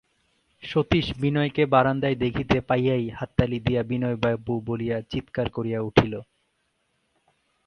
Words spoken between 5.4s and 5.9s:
করিয়া